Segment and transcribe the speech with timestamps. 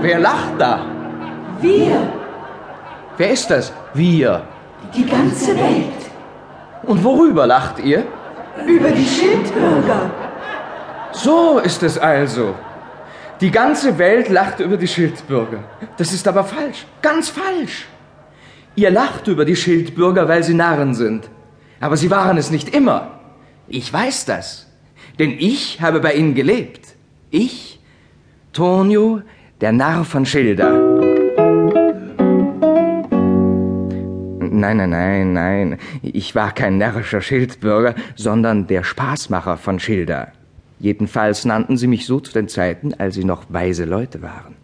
[0.00, 0.86] Wer lacht da?
[1.60, 2.12] Wir,
[3.16, 3.72] Wer ist das?
[3.94, 4.42] Wir.
[4.94, 6.00] die ganze Welt,
[6.84, 8.06] Und worüber lacht ihr?
[8.66, 10.10] über die Schildbürger.
[11.12, 12.54] So ist es also.
[13.40, 15.58] Die ganze Welt lacht über die Schildbürger.
[15.96, 16.86] Das ist aber falsch.
[17.02, 17.86] Ganz falsch.
[18.74, 21.28] Ihr lacht über die Schildbürger, weil sie Narren sind.
[21.80, 23.20] Aber sie waren es nicht immer.
[23.68, 24.67] Ich weiß das.
[25.18, 26.94] Denn ich habe bei ihnen gelebt.
[27.30, 27.80] Ich,
[28.52, 29.22] Tonio,
[29.60, 30.70] der Narr von Schilda.
[34.40, 35.78] Nein, nein, nein, nein.
[36.02, 40.32] Ich war kein närrischer Schildbürger, sondern der Spaßmacher von Schilda.
[40.78, 44.54] Jedenfalls nannten sie mich so zu den Zeiten, als sie noch weise Leute waren.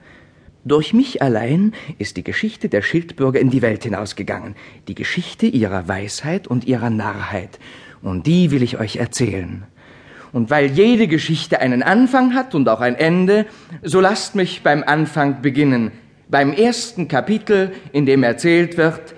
[0.64, 4.54] Durch mich allein ist die Geschichte der Schildbürger in die Welt hinausgegangen,
[4.88, 7.58] die Geschichte ihrer Weisheit und ihrer Narrheit,
[8.02, 9.64] und die will ich euch erzählen.
[10.34, 13.46] Und weil jede Geschichte einen Anfang hat und auch ein Ende,
[13.82, 15.92] so lasst mich beim Anfang beginnen,
[16.28, 19.14] beim ersten Kapitel, in dem erzählt wird,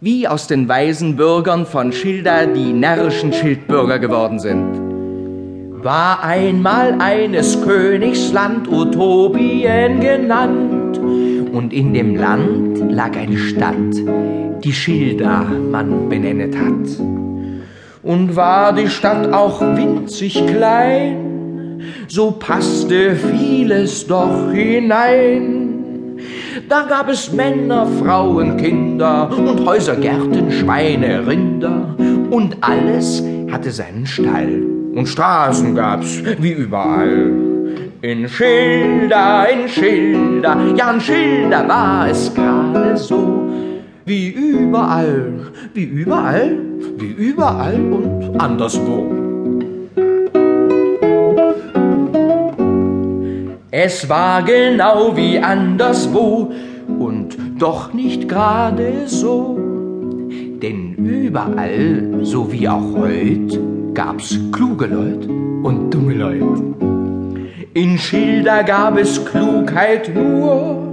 [0.00, 5.84] wie aus den weisen Bürgern von Schilda die närrischen Schildbürger geworden sind.
[5.84, 13.94] War einmal eines Königs Land Utopien genannt, und in dem Land lag eine Stadt,
[14.64, 17.35] die Schilda man benennet hat.
[18.02, 26.18] Und war die Stadt auch winzig klein, so passte vieles doch hinein.
[26.68, 31.94] Da gab es Männer, Frauen, Kinder und Häuser, Gärten, Schweine, Rinder
[32.30, 34.62] und alles hatte seinen Stall.
[34.94, 37.32] Und Straßen gab's wie überall.
[38.02, 43.35] In Schilda, in Schilda, ja in Schilda war es gerade so.
[44.08, 45.32] Wie überall,
[45.74, 46.60] wie überall,
[46.96, 49.04] wie überall und anderswo.
[53.72, 56.52] Es war genau wie anderswo
[57.00, 59.58] und doch nicht gerade so.
[60.62, 63.58] Denn überall, so wie auch heut,
[63.92, 65.26] gab's kluge Leut
[65.64, 66.62] und dumme Leut.
[67.74, 70.85] In Schilda gab es Klugheit nur,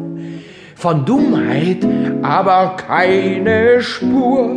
[0.75, 1.85] von Dummheit
[2.23, 4.49] aber keine Spur.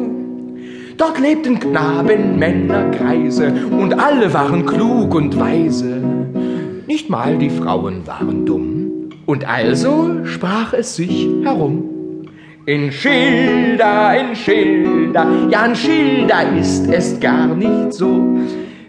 [0.96, 6.00] Dort lebten Knaben, Männer, Kreise, und alle waren klug und weise.
[6.86, 9.10] Nicht mal die Frauen waren dumm.
[9.26, 11.84] Und also sprach es sich herum.
[12.64, 18.38] In Schilda, in Schilda, ja in Schilda ist es gar nicht so.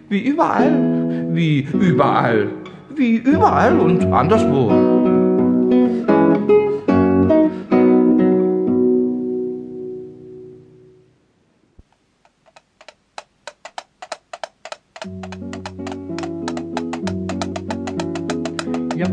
[0.10, 2.50] Wie überall, wie überall,
[2.96, 4.97] wie überall und anderswo.
[18.98, 19.06] Hey!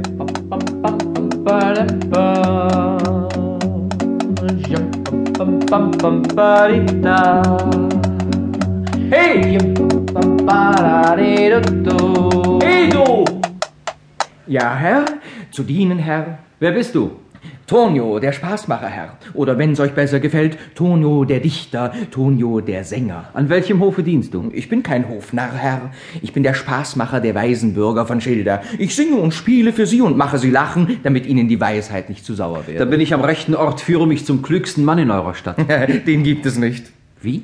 [11.83, 13.25] Du!
[14.47, 15.05] Ja, Herr,
[15.51, 16.39] zu dienen, Herr.
[16.59, 17.24] Wer bist du?
[17.67, 19.17] Tonio, der Spaßmacher, Herr.
[19.33, 23.31] Oder wenn's euch besser gefällt, Tonio, der Dichter, Tonio, der Sänger.
[23.33, 24.51] An welchem Hofe dienst du?
[24.53, 25.91] Ich bin kein Hofnarr, Herr.
[26.21, 28.61] Ich bin der Spaßmacher der weisen Bürger von Schilda.
[28.79, 32.27] Ich singe und spiele für sie und mache sie lachen, damit ihnen die Weisheit nicht
[32.27, 32.91] zu sauer Da wird.
[32.91, 35.57] bin ich am rechten Ort, führe mich zum klügsten Mann in eurer Stadt.
[36.07, 36.93] Den gibt es nicht.
[37.23, 37.43] Wie?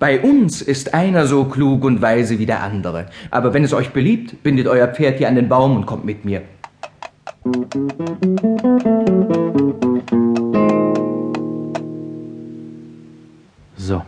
[0.00, 3.06] Bei uns ist einer so klug und weise wie der andere.
[3.30, 6.24] Aber wenn es euch beliebt, bindet euer Pferd hier an den Baum und kommt mit
[6.24, 6.42] mir.
[13.76, 14.02] So.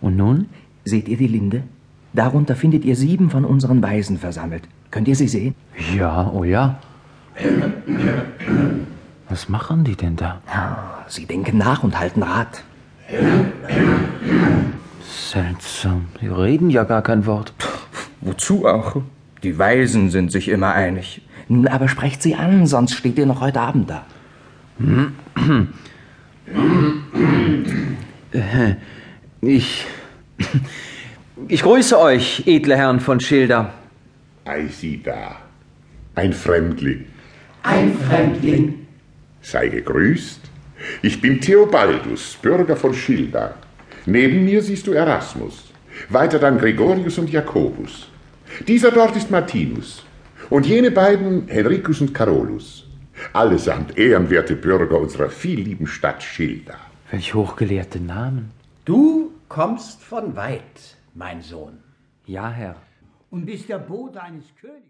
[0.00, 0.48] Und nun?
[0.84, 1.64] Seht ihr die Linde?
[2.14, 4.62] Darunter findet ihr sieben von unseren Weisen versammelt.
[4.90, 5.54] Könnt ihr sie sehen?
[5.94, 6.78] Ja, oh ja.
[9.28, 10.40] Was machen die denn da?
[10.46, 12.64] Ah, Sie denken nach und halten Rat.
[15.02, 16.06] Seltsam.
[16.22, 17.52] Die reden ja gar kein Wort.
[18.22, 19.02] Wozu auch?
[19.42, 21.22] Die Weisen sind sich immer einig.
[21.48, 24.06] Nun aber sprecht sie an, sonst steht ihr noch heute Abend da.
[29.40, 29.86] Ich.
[31.48, 33.72] Ich grüße euch, edle Herren von Schilda.
[34.44, 35.36] Ei, sieh da.
[36.14, 37.06] Ein Fremdling.
[37.62, 38.86] Ein Fremdling.
[39.40, 40.40] Sei gegrüßt.
[41.02, 43.54] Ich bin Theobaldus, Bürger von Schilda.
[44.06, 45.72] Neben mir siehst du Erasmus.
[46.08, 48.11] Weiter dann Gregorius und Jakobus.
[48.68, 50.04] Dieser dort ist Martinus.
[50.50, 52.86] Und jene beiden Henricus und Carolus.
[53.32, 56.74] Allesamt ehrenwerte Bürger unserer viellieben Stadt Schilda.
[57.10, 58.50] Welch hochgelehrte Namen.
[58.84, 61.78] Du kommst von weit, mein Sohn,
[62.26, 62.76] Ja, Herr.
[63.30, 64.78] und bist der Bote eines Königs.